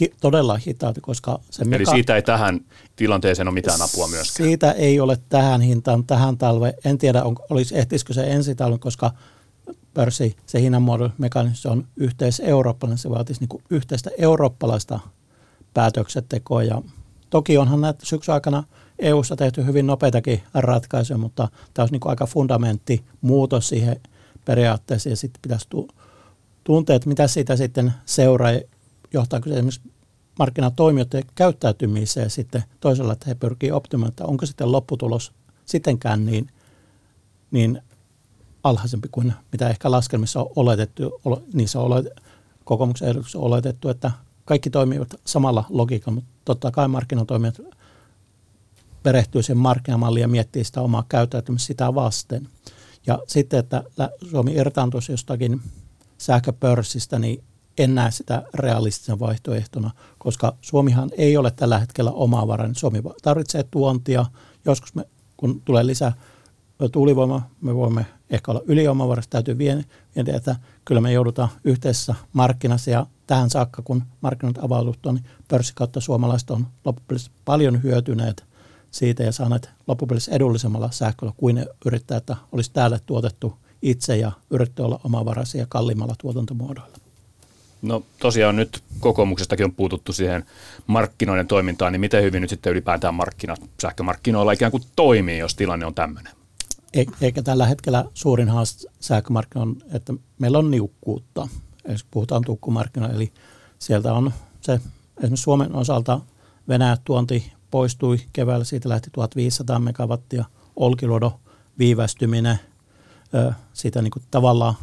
[0.00, 2.60] hi, todella hitaat, koska se Eli meka- siitä ei tähän
[2.96, 4.48] tilanteeseen ole mitään apua myöskään?
[4.48, 6.74] Siitä ei ole tähän hintaan, tähän talve.
[6.84, 9.10] En tiedä, on, olisi, ehtisikö se ensi talven, koska
[9.94, 15.00] pörssi, se hinnanmuodon mekanismi on yhteiseurooppalainen, se vaatisi niin yhteistä eurooppalaista
[15.74, 16.62] päätöksentekoa.
[16.62, 16.82] Ja
[17.30, 18.64] toki onhan näitä syksyn aikana
[18.98, 24.00] EU-ssa tehty hyvin nopeitakin ratkaisuja, mutta tämä olisi niin aika fundamentti muutos siihen
[24.44, 25.96] periaatteeseen ja sitten pitäisi tuntea,
[26.94, 28.50] että mitä siitä sitten seuraa,
[29.12, 29.80] johtaako se esimerkiksi
[30.38, 35.32] markkinatoimijoiden käyttäytymiseen sitten toisella, että he pyrkii optimoimaan, että onko sitten lopputulos
[35.64, 36.48] sittenkään niin,
[37.50, 37.82] niin
[38.64, 41.20] alhaisempi kuin mitä ehkä laskelmissa on oletettu.
[41.52, 42.04] Niissä on
[42.64, 44.10] kokoomuksen ehdotuksessa oletettu, että
[44.44, 47.60] kaikki toimivat samalla logiikalla, mutta totta kai markkinatoimijat
[49.02, 52.48] perehtyy sen markkinamalliin ja miettii sitä omaa käyttäytymistä sitä vasten.
[53.06, 53.84] Ja sitten, että
[54.30, 55.60] Suomi irtaantuisi jostakin
[56.18, 57.44] sähköpörssistä, niin
[57.78, 62.74] en näe sitä realistisena vaihtoehtona, koska Suomihan ei ole tällä hetkellä omavarainen.
[62.74, 64.26] Suomi tarvitsee tuontia.
[64.64, 65.04] Joskus me,
[65.36, 66.12] kun tulee lisää
[66.92, 73.06] tuulivoima, me voimme ehkä olla yliomavaraisia, täytyy vientiä, että kyllä me joudutaan yhteisessä markkinassa ja
[73.26, 78.44] tähän saakka, kun markkinat avautuvat, niin pörssikautta suomalaiset on loppupeleissä paljon hyötyneet
[78.90, 84.32] siitä ja saaneet loppupeleissä edullisemmalla sähköllä kuin ne yrittää, että olisi täällä tuotettu itse ja
[84.50, 86.98] yrittää olla omavaraisia kalliimmalla tuotantomuodoilla.
[87.82, 90.44] No tosiaan nyt kokoomuksestakin on puututtu siihen
[90.86, 95.86] markkinoiden toimintaan, niin miten hyvin nyt sitten ylipäätään markkinat sähkömarkkinoilla ikään kuin toimii, jos tilanne
[95.86, 96.32] on tämmöinen?
[97.20, 101.48] Eikä tällä hetkellä suurin haaste sähkömarkkinoilla on, että meillä on niukkuutta.
[101.88, 103.32] Jos puhutaan tukkumarkkinoilla, eli
[103.78, 104.80] sieltä on se,
[105.18, 106.20] esimerkiksi Suomen osalta
[106.68, 110.44] Venäjä tuonti poistui keväällä, siitä lähti 1500 megawattia,
[110.76, 111.40] Olkiluodo
[111.78, 112.58] viivästyminen,
[113.72, 114.74] siitä niin kuin tavallaan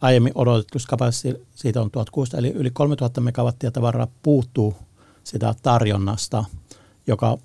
[0.00, 4.74] aiemmin odotettu kapasiteetti siitä on 1600, eli yli 3000 megawattia tavaraa puuttuu
[5.24, 6.44] sitä tarjonnasta,
[7.06, 7.38] joka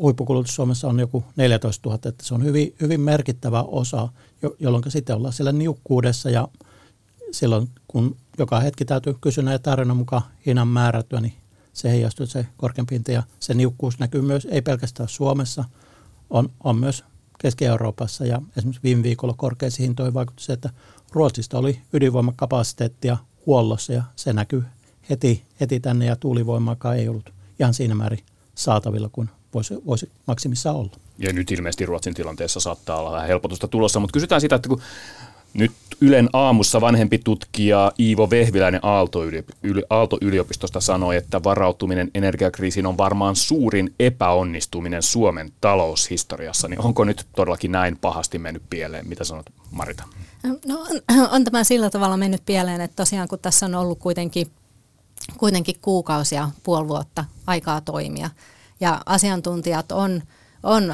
[0.00, 4.08] huippukulutus Suomessa on joku 14 000, että se on hyvin, hyvin merkittävä osa,
[4.58, 6.48] jolloin sitten ollaan siellä niukkuudessa ja
[7.30, 11.34] silloin kun joka hetki täytyy kysynnän ja tarjonnan mukaan hinnan määrätyä, niin
[11.72, 15.64] se heijastuu se korkeampi ja se niukkuus näkyy myös, ei pelkästään Suomessa,
[16.30, 17.04] on, on myös
[17.38, 20.70] Keski-Euroopassa ja esimerkiksi viime viikolla korkeisiin hintoihin vaikutti se, että
[21.12, 24.64] Ruotsista oli ydinvoimakapasiteettia huollossa ja se näkyy
[25.10, 28.24] heti, heti tänne ja tuulivoimaakaan ei ollut ihan siinä määrin
[28.54, 30.92] saatavilla kuin voisi, voisi maksimissaan olla.
[31.18, 34.80] Ja nyt ilmeisesti Ruotsin tilanteessa saattaa olla vähän helpotusta tulossa, mutta kysytään sitä, että kun
[35.54, 38.80] nyt Ylen aamussa vanhempi tutkija Iivo Vehviläinen
[39.90, 46.68] Aalto-yliopistosta sanoi, että varautuminen energiakriisiin on varmaan suurin epäonnistuminen Suomen taloushistoriassa.
[46.68, 49.08] Niin onko nyt todellakin näin pahasti mennyt pieleen?
[49.08, 50.04] Mitä sanot Marita?
[50.66, 50.86] No,
[51.30, 54.46] on tämä sillä tavalla mennyt pieleen, että tosiaan kun tässä on ollut kuitenkin,
[55.36, 58.30] kuitenkin kuukausia, puoli vuotta aikaa toimia
[58.80, 60.22] ja asiantuntijat on,
[60.62, 60.92] on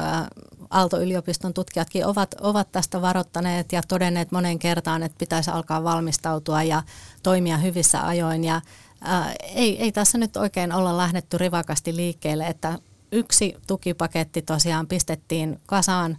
[0.69, 6.83] Aalto-yliopiston tutkijatkin ovat, ovat tästä varoittaneet ja todenneet monen kertaan, että pitäisi alkaa valmistautua ja
[7.23, 8.43] toimia hyvissä ajoin.
[8.43, 8.61] Ja,
[9.01, 12.79] ää, ei, ei tässä nyt oikein olla lähdetty rivakasti liikkeelle, että
[13.11, 16.17] yksi tukipaketti tosiaan pistettiin kasaan,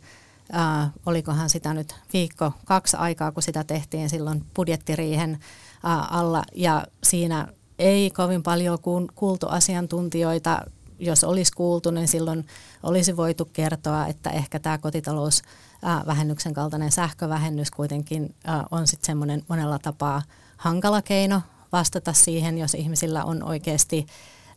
[0.53, 5.39] ää, olikohan sitä nyt viikko, kaksi aikaa, kun sitä tehtiin silloin budjettiriihen
[5.83, 6.43] ää, alla.
[6.55, 8.79] Ja siinä ei kovin paljon
[9.15, 10.63] kuultu asiantuntijoita
[10.99, 12.47] jos olisi kuultu, niin silloin
[12.83, 18.35] olisi voitu kertoa, että ehkä tämä kotitalousvähennyksen kaltainen sähkövähennys kuitenkin
[18.71, 20.23] on sitten semmoinen monella tapaa
[20.57, 24.07] hankala keino vastata siihen, jos ihmisillä on oikeasti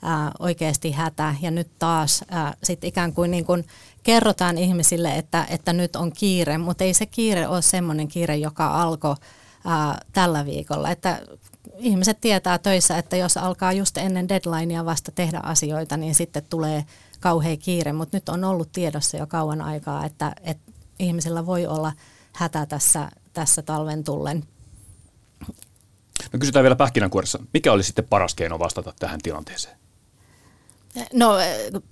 [0.02, 2.24] ää, oikeasti hätä ja nyt taas
[2.64, 3.66] sitten ikään kuin, niin kuin
[4.04, 8.82] kerrotaan ihmisille, että, että nyt on kiire, mutta ei se kiire ole semmoinen kiire, joka
[8.82, 9.16] alkoi
[9.66, 10.90] ää, tällä viikolla.
[10.92, 11.22] Että
[11.78, 16.86] ihmiset tietää töissä, että jos alkaa just ennen deadlinea vasta tehdä asioita, niin sitten tulee
[17.20, 21.92] kauhea kiire, mutta nyt on ollut tiedossa jo kauan aikaa, että, että ihmisillä voi olla
[22.34, 24.44] hätä tässä, tässä talven tullen.
[26.34, 27.40] No kysytään vielä pähkinänkuoressa.
[27.54, 29.78] Mikä oli sitten paras keino vastata tähän tilanteeseen?
[31.14, 31.34] No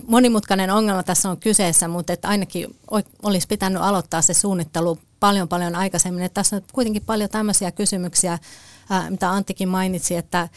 [0.08, 2.76] monimutkainen ongelma tässä on kyseessä, mutta että ainakin
[3.24, 6.24] olisi pitänyt aloittaa se suunnittelu paljon paljon aikaisemmin.
[6.24, 8.40] Että tässä on kuitenkin paljon tämmöisiä kysymyksiä,
[9.10, 10.50] mitä Anttikin mainitsi, että,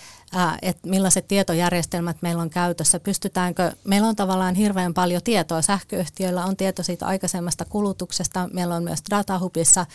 [0.62, 3.00] että millaiset tietojärjestelmät meillä on käytössä.
[3.00, 5.62] Pystytäänkö, meillä on tavallaan hirveän paljon tietoa.
[5.62, 8.48] Sähköyhtiöillä on tieto siitä aikaisemmasta kulutuksesta.
[8.52, 9.86] Meillä on myös Datahubissa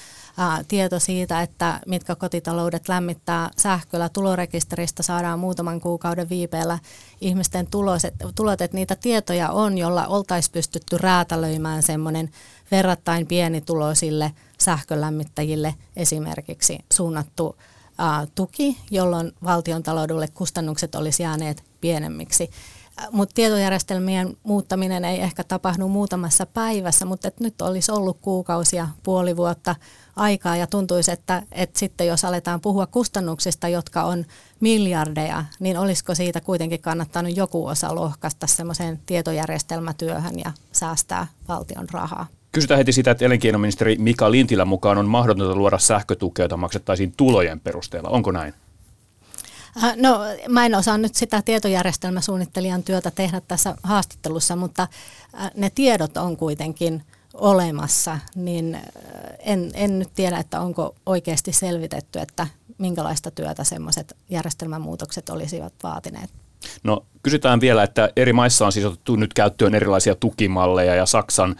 [0.67, 4.09] tieto siitä, että mitkä kotitaloudet lämmittää sähköllä.
[4.09, 6.79] Tulorekisteristä saadaan muutaman kuukauden viipeellä
[7.21, 12.29] ihmisten tulos, että, tulot, että niitä tietoja on, jolla oltaisiin pystytty räätälöimään semmoinen
[12.71, 17.55] verrattain pienituloisille sähkölämmittäjille esimerkiksi suunnattu
[18.35, 22.49] tuki, jolloin valtion taloudelle kustannukset olisi jääneet pienemmiksi.
[23.11, 29.37] Mutta tietojärjestelmien muuttaminen ei ehkä tapahdu muutamassa päivässä, mutta et nyt olisi ollut kuukausia, puoli
[29.37, 29.75] vuotta
[30.15, 34.25] aikaa ja tuntuisi, että, että sitten jos aletaan puhua kustannuksista, jotka on
[34.59, 42.27] miljardeja, niin olisiko siitä kuitenkin kannattanut joku osa lohkaista semmoiseen tietojärjestelmätyöhön ja säästää valtion rahaa?
[42.55, 47.59] Kysytään heti sitä, että elinkeinoministeri Mika Lintilän mukaan on mahdotonta luoda sähkötukea, jota maksettaisiin tulojen
[47.59, 48.09] perusteella.
[48.09, 48.53] Onko näin?
[49.83, 54.87] Äh, no mä en osaa nyt sitä tietojärjestelmäsuunnittelijan työtä tehdä tässä haastattelussa, mutta
[55.41, 58.81] äh, ne tiedot on kuitenkin olemassa, niin äh,
[59.39, 66.44] en, en nyt tiedä, että onko oikeasti selvitetty, että minkälaista työtä semmoiset järjestelmämuutokset olisivat vaatineet.
[66.83, 71.55] No kysytään vielä, että eri maissa on siis otettu nyt käyttöön erilaisia tukimalleja ja Saksan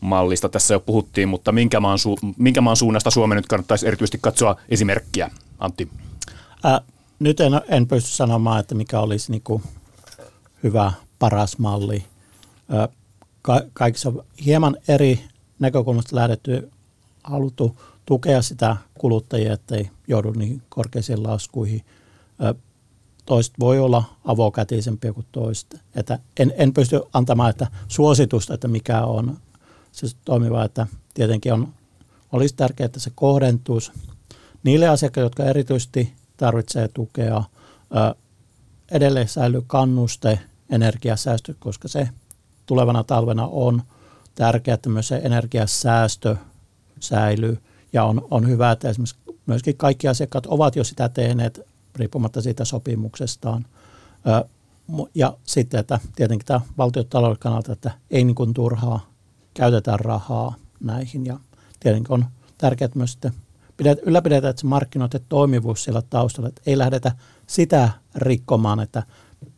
[0.00, 4.18] mallista tässä jo puhuttiin, mutta minkä maan, su- minkä maan suunnasta Suomen nyt kannattaisi erityisesti
[4.20, 5.30] katsoa esimerkkiä?
[5.58, 5.88] Antti.
[6.64, 6.80] Ää,
[7.18, 9.62] nyt en, en pysty sanomaan, että mikä olisi niin kuin
[10.62, 12.04] hyvä, paras malli.
[13.42, 14.12] Ka- kaikissa
[14.44, 15.20] hieman eri
[15.58, 16.70] näkökulmasta lähdetty,
[17.24, 21.84] haluttu tukea sitä kuluttajia, ettei joudu niin korkeisiin laskuihin.
[22.38, 22.54] Ää,
[23.26, 25.80] toiset voi olla avokätisempiä kuin toiset.
[25.94, 29.38] Että en, en pysty antamaan että suositusta, että mikä on
[29.92, 31.68] se toimiva, että tietenkin on,
[32.32, 33.92] olisi tärkeää, että se kohdentuisi
[34.62, 37.44] niille asiakkaille, jotka erityisesti tarvitsee tukea.
[38.90, 40.38] Edelleen säilyy kannuste
[40.70, 42.08] energiasäästö, koska se
[42.66, 43.82] tulevana talvena on
[44.34, 46.36] tärkeää, että myös se energiasäästö
[47.00, 47.58] säilyy.
[47.92, 51.60] Ja on, on hyvä, että esimerkiksi myöskin kaikki asiakkaat ovat jo sitä tehneet
[52.00, 53.66] riippumatta siitä sopimuksestaan.
[55.14, 59.10] Ja sitten, että tietenkin tämä valtiotalouden kannalta, että ei niin kuin turhaa
[59.54, 61.26] käytetä rahaa näihin.
[61.26, 61.40] Ja
[61.80, 62.24] tietenkin on
[62.58, 63.32] tärkeää myös sitten
[64.02, 67.12] ylläpidetään että se markkinoiden toimivuus siellä taustalla, että ei lähdetä
[67.46, 69.02] sitä rikkomaan, että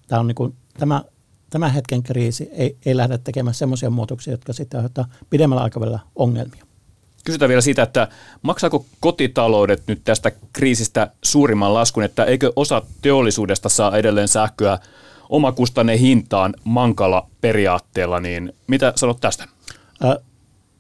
[0.07, 1.05] tämä on niin kuin, tämä,
[1.51, 6.67] tämä hetken kriisi ei, ei lähde tekemään sellaisia muutoksia, jotka sitten aiheuttavat pidemmällä aikavälillä ongelmia.
[7.25, 8.09] Kysytään vielä siitä, että
[8.43, 14.79] maksaako kotitaloudet nyt tästä kriisistä suurimman laskun, että eikö osa teollisuudesta saa edelleen sähköä
[15.29, 19.45] omakustanne hintaan mankala periaatteella, niin mitä sanot tästä?
[20.05, 20.17] Ä,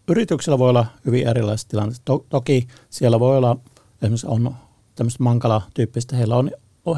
[0.08, 2.02] yrityksillä voi olla hyvin erilaiset tilanteet.
[2.04, 3.56] To, toki siellä voi olla,
[4.02, 4.54] esimerkiksi on
[4.94, 6.50] tämmöistä mankala-tyyppistä, heillä on,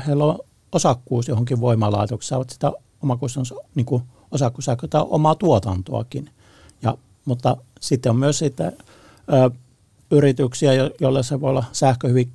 [0.06, 0.38] heillä on
[0.72, 6.30] osakkuus johonkin voimalaitokseen, saavat sitä omakustannus niin osakkuussähköä tai omaa tuotantoakin.
[6.82, 8.72] Ja, mutta sitten on myös ö,
[10.10, 12.30] yrityksiä, joille se voi olla sähkö hyvin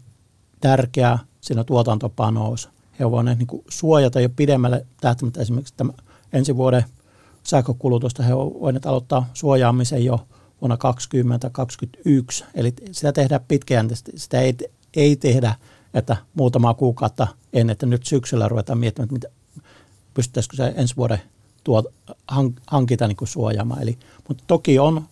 [0.61, 2.69] tärkeä siinä tuotantopanous.
[2.99, 5.93] He voivat niin suojata jo pidemmälle tähtäimättä esimerkiksi tämä
[6.33, 6.85] ensi vuoden
[7.43, 8.23] sähkökulutusta.
[8.23, 10.27] He voivat aloittaa suojaamisen jo
[10.61, 14.11] vuonna 2021, eli sitä tehdään pitkäjänteisesti.
[14.15, 14.57] Sitä ei,
[14.95, 15.55] ei tehdä,
[15.93, 19.29] että muutama kuukautta ennen, että nyt syksyllä ruvetaan miettimään, että
[20.13, 21.21] pystyttäisikö se ensi vuoden
[21.63, 21.83] tuo,
[22.67, 23.81] hankita niin kuin suojaamaan.
[23.81, 23.97] Eli,
[24.27, 25.05] mutta toki on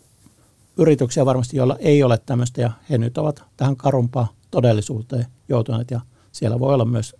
[0.77, 6.01] yrityksiä varmasti, joilla ei ole tämmöistä ja he nyt ovat tähän karumpaan todellisuuteen joutuneet ja
[6.31, 7.15] siellä voi olla myös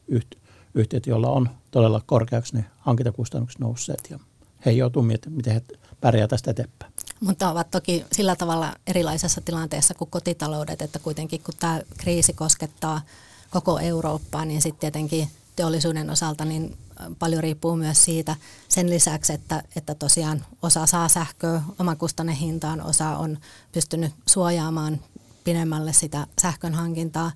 [0.75, 4.19] yhtiöt, joilla on todella korkeaksi ne hankintakustannukset nousseet ja
[4.65, 5.61] he joutuu miettimään, miten he
[6.01, 6.93] pärjää tästä eteenpäin.
[7.19, 13.01] Mutta ovat toki sillä tavalla erilaisessa tilanteessa kuin kotitaloudet, että kuitenkin kun tämä kriisi koskettaa
[13.49, 15.27] koko Eurooppaa, niin sitten tietenkin
[15.57, 16.77] teollisuuden osalta niin
[17.19, 18.35] paljon riippuu myös siitä
[18.69, 23.37] sen lisäksi, että, että tosiaan osa saa sähköä omakustannehintaan, osa on
[23.71, 24.99] pystynyt suojaamaan
[25.43, 27.31] pidemmälle sitä sähkön hankintaa,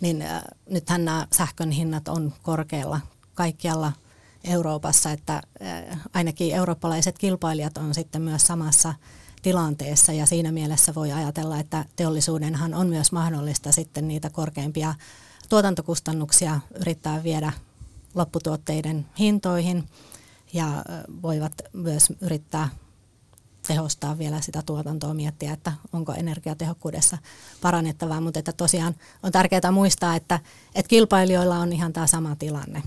[0.00, 3.00] niin äh, nythän nämä sähkön hinnat on korkealla
[3.34, 3.92] kaikkialla
[4.44, 5.42] Euroopassa, että
[6.14, 8.94] ainakin eurooppalaiset kilpailijat on sitten myös samassa
[9.42, 14.94] tilanteessa ja siinä mielessä voi ajatella, että teollisuudenhan on myös mahdollista sitten niitä korkeimpia
[15.48, 17.52] tuotantokustannuksia yrittää viedä
[18.14, 19.88] lopputuotteiden hintoihin
[20.52, 20.68] ja
[21.22, 22.68] voivat myös yrittää
[23.66, 27.18] tehostaa vielä sitä tuotantoa, miettiä, että onko energiatehokkuudessa
[27.60, 30.40] parannettavaa, mutta että tosiaan on tärkeää muistaa, että,
[30.74, 32.82] että kilpailijoilla on ihan tämä sama tilanne.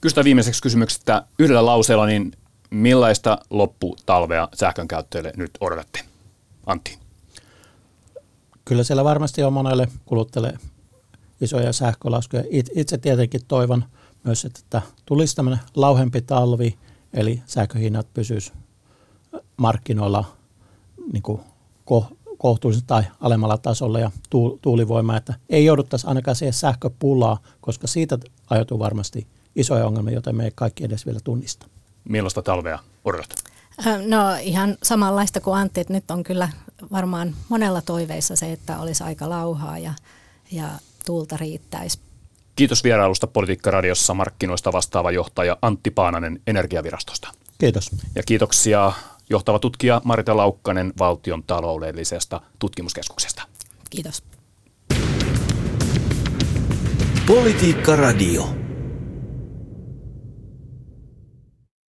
[0.00, 2.32] Kysytään viimeiseksi kysymyksestä yhdellä lauseella, niin
[2.70, 6.00] millaista lopputalvea sähkön käyttäjille nyt odotatte?
[6.66, 6.98] Antti.
[8.64, 10.58] Kyllä siellä varmasti on monelle kuluttajalle
[11.40, 12.44] isoja sähkölaskuja.
[12.74, 13.84] Itse tietenkin toivon
[14.24, 16.78] myös, että tulisi tämmöinen lauhempi talvi,
[17.12, 18.58] eli sähköhinnat pysyisivät
[19.56, 20.24] markkinoilla
[21.12, 21.40] niin kuin
[22.38, 24.10] kohtuullisen tai alemmalla tasolla ja
[24.62, 28.18] tuulivoima, että ei jouduttaisi ainakaan siihen sähköpulaa, koska siitä
[28.50, 29.26] aiheutuu varmasti
[29.56, 31.66] isoja ongelmia, joita me ei kaikki edes vielä tunnista.
[32.04, 33.28] Millaista talvea odotat?
[34.06, 36.48] No ihan samanlaista kuin Antti, että nyt on kyllä
[36.92, 39.94] varmaan monella toiveissa se, että olisi aika lauhaa ja,
[40.52, 40.68] ja
[41.06, 41.98] tuulta riittäisi.
[42.56, 47.28] Kiitos vierailusta Politiikka-radiossa markkinoista vastaava johtaja Antti Paananen Energiavirastosta.
[47.58, 47.90] Kiitos.
[48.14, 48.92] Ja kiitoksia
[49.30, 53.42] johtava tutkija Marita Laukkanen valtion taloudellisesta tutkimuskeskuksesta.
[53.90, 54.22] Kiitos.
[57.26, 58.67] Politiikka Radio.